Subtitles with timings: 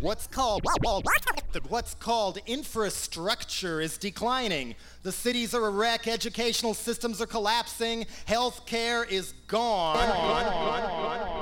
[0.00, 0.62] what's called
[1.68, 4.74] what's called infrastructure is declining.
[5.02, 9.96] The cities are a wreck, educational systems are collapsing, health care is gone.
[9.96, 11.33] Wir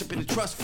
[0.00, 0.59] cash in the trust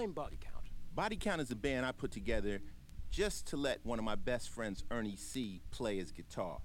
[0.00, 0.64] Explain body count.
[0.94, 2.62] Body Count is a band I put together
[3.10, 6.56] just to let one of my best friends, Ernie C., play his guitar.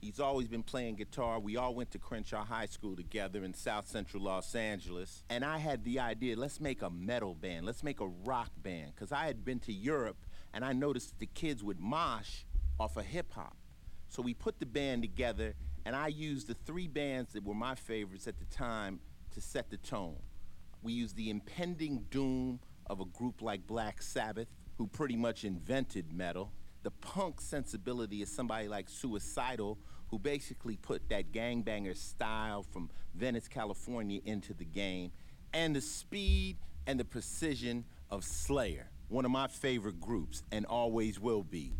[0.00, 1.38] He's always been playing guitar.
[1.38, 5.22] We all went to Crenshaw High School together in South Central Los Angeles.
[5.28, 7.66] And I had the idea, let's make a metal band.
[7.66, 8.92] Let's make a rock band.
[8.94, 10.24] Because I had been to Europe
[10.54, 12.44] and I noticed the kids would mosh
[12.80, 13.58] off of hip hop.
[14.08, 15.52] So we put the band together
[15.84, 19.00] and I used the three bands that were my favorites at the time
[19.32, 20.16] to set the tone.
[20.80, 26.12] We used the impending doom of a group like Black Sabbath, who pretty much invented
[26.12, 26.52] metal.
[26.82, 29.78] The punk sensibility is somebody like Suicidal,
[30.08, 35.12] who basically put that gangbanger style from Venice, California into the game,
[35.52, 41.20] and the speed and the precision of Slayer, one of my favorite groups, and always
[41.20, 41.74] will be.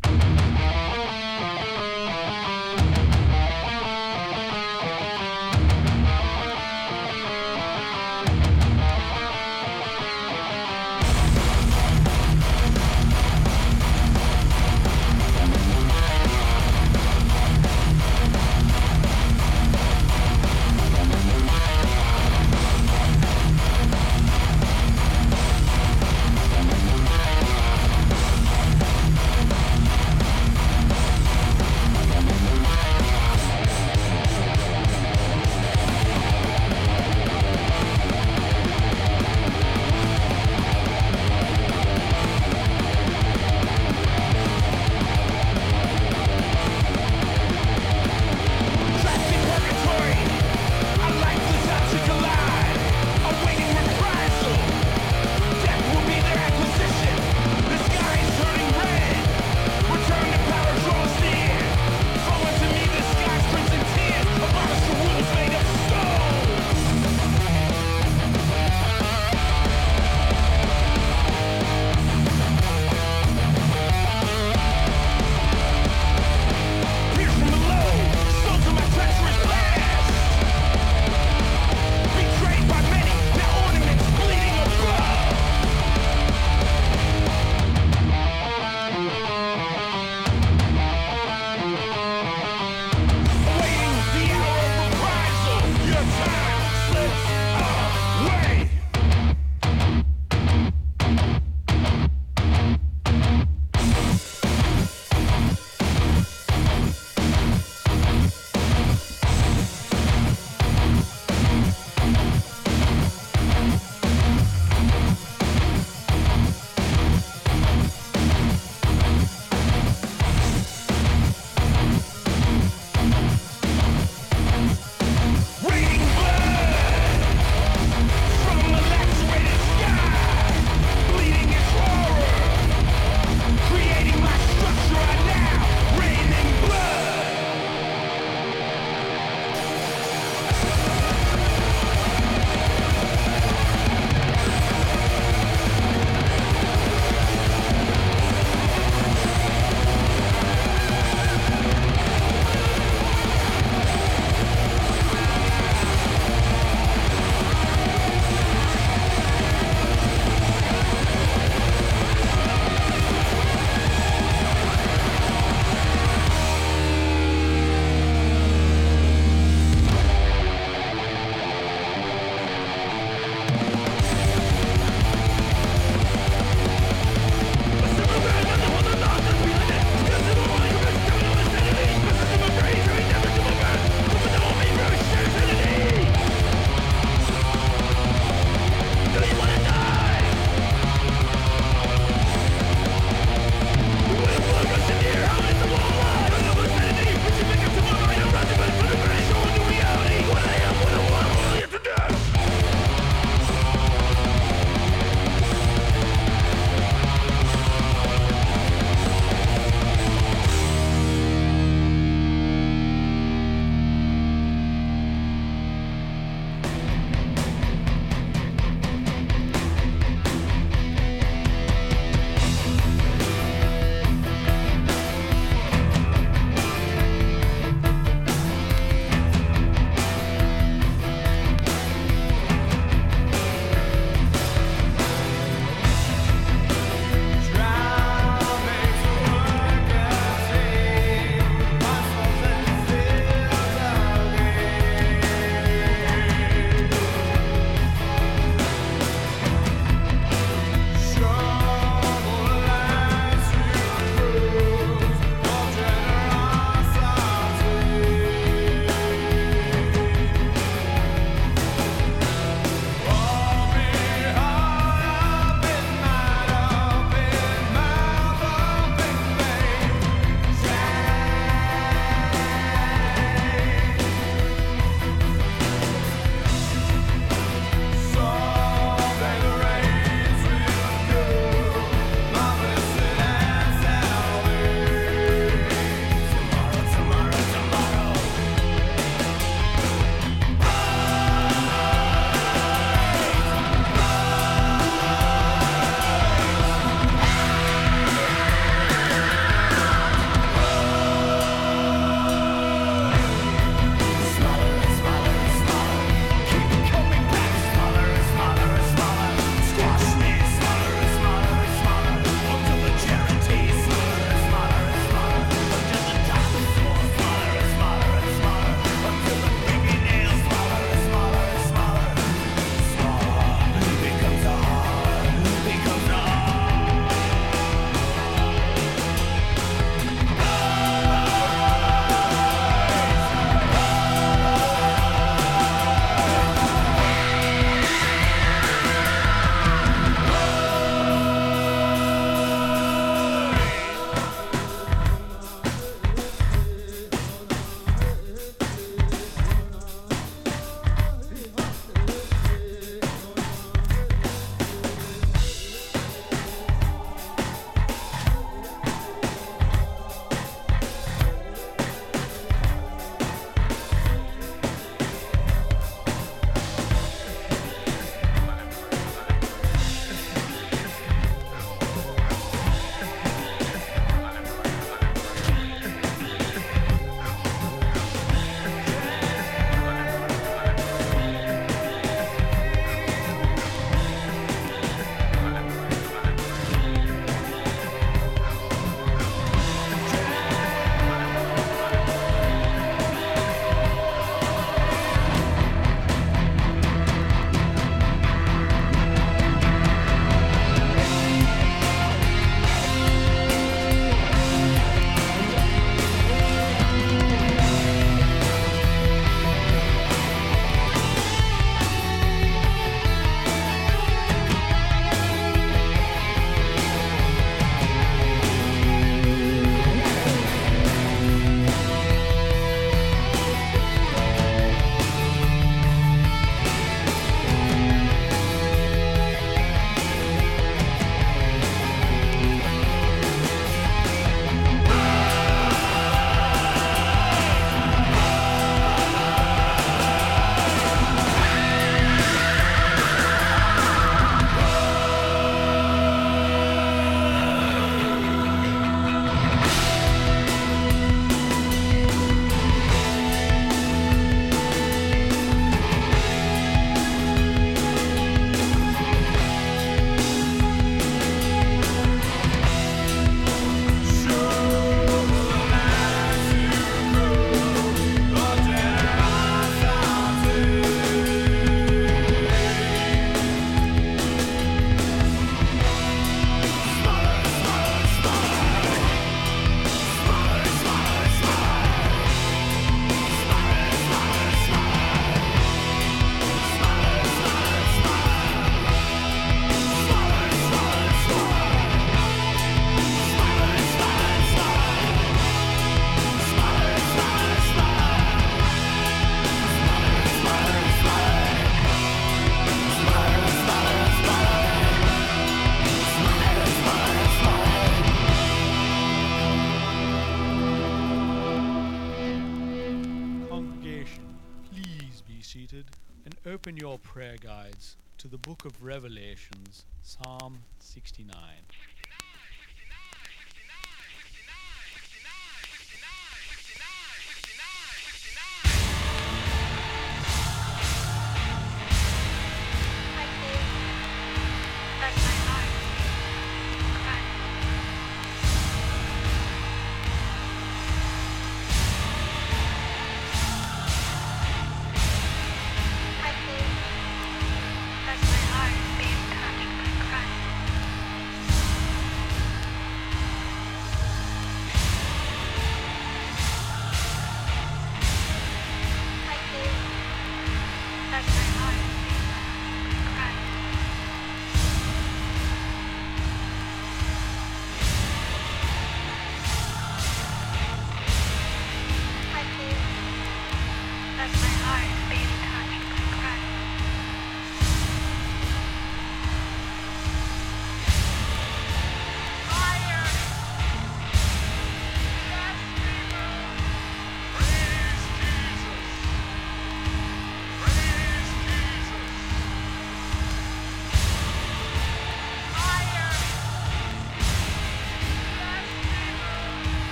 [517.19, 521.35] Prayer guides to the book of Revelations, Psalm 69.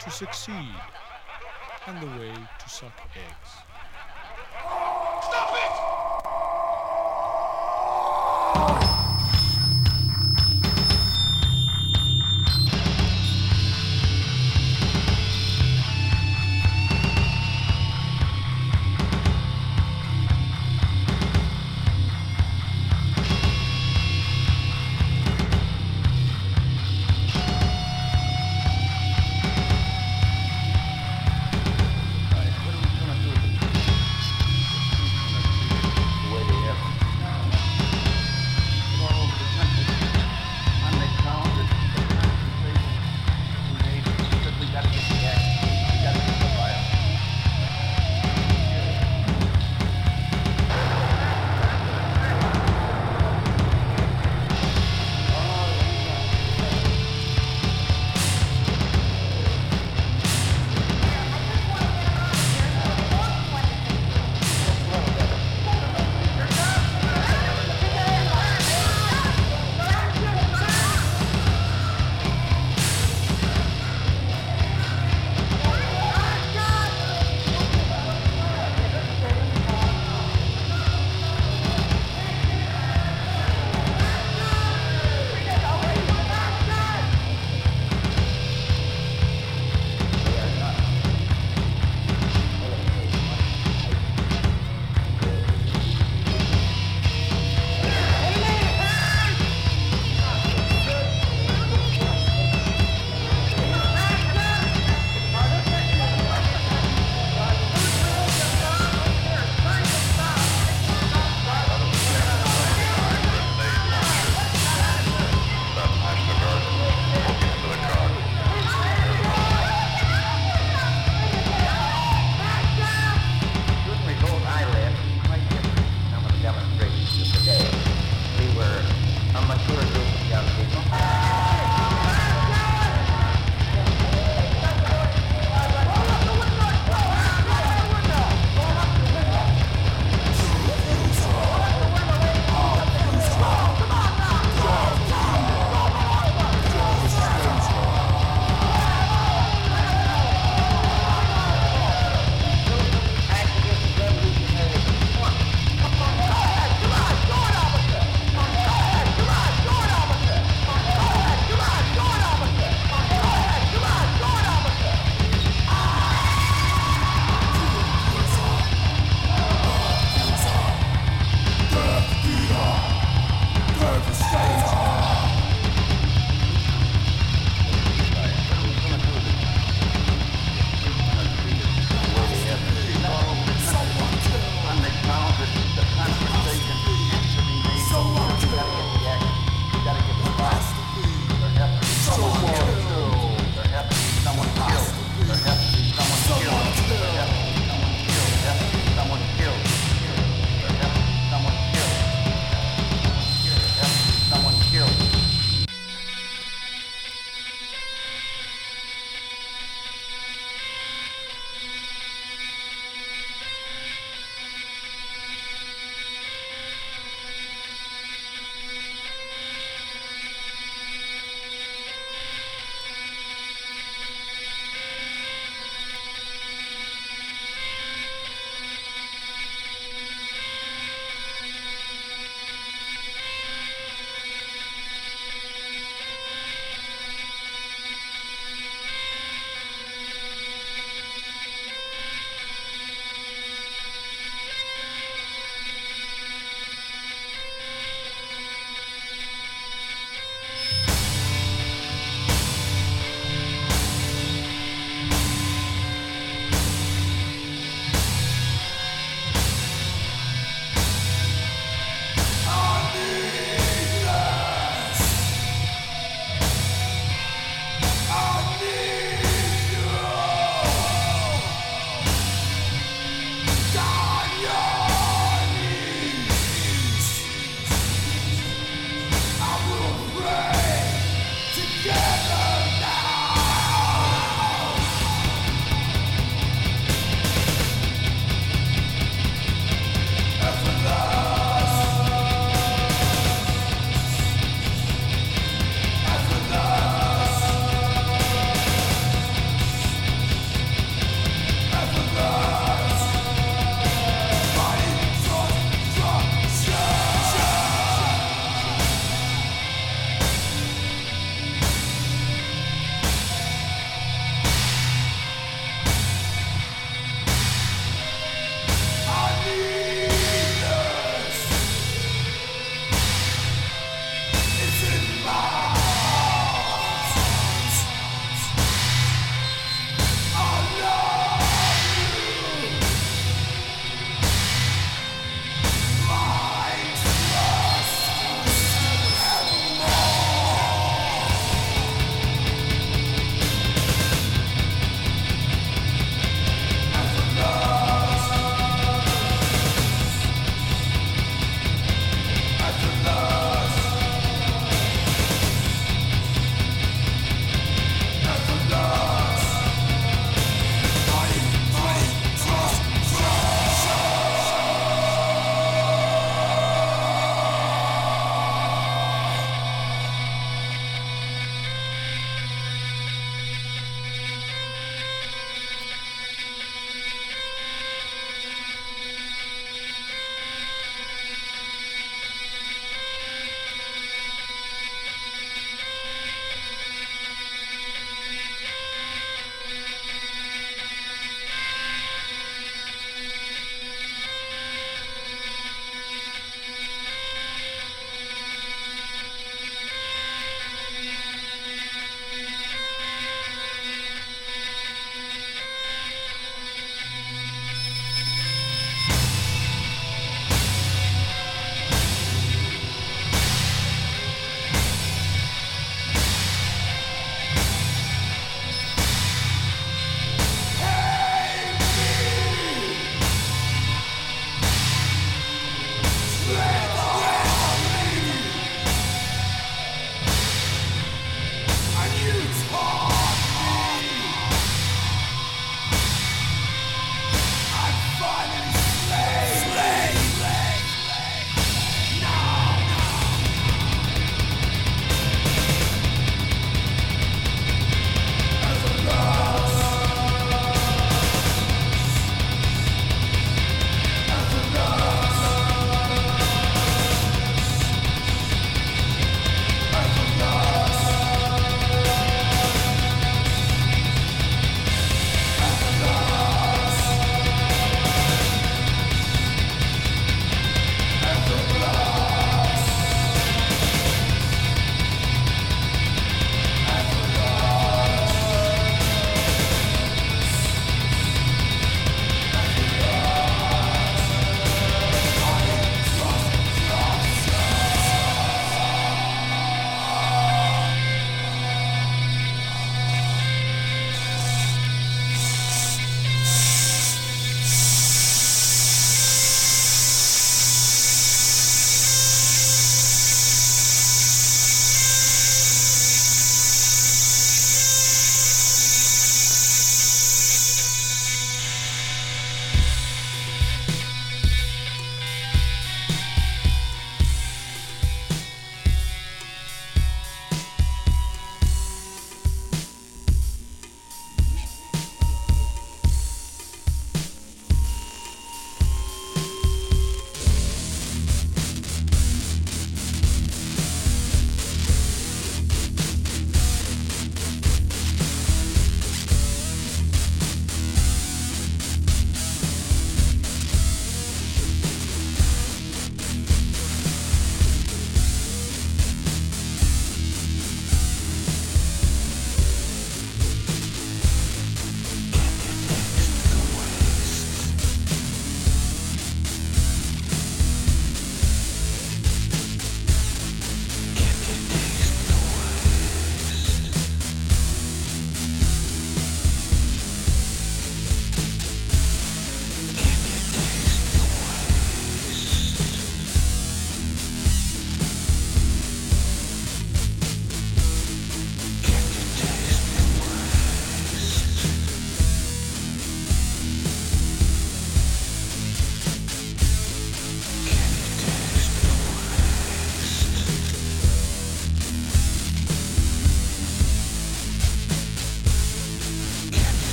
[0.00, 0.74] To succeed,
[1.86, 3.75] and the way to suck eggs.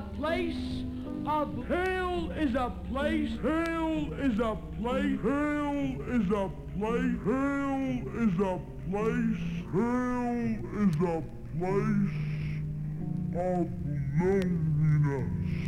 [0.00, 0.84] a place
[1.26, 3.30] of hell is a place.
[3.42, 5.18] Hell is a place.
[5.22, 7.18] Hell is a place.
[7.24, 9.42] Hell is a place.
[9.74, 10.46] Hell
[10.82, 11.22] is a
[11.58, 12.16] place
[13.36, 13.68] of
[14.20, 15.59] loneliness.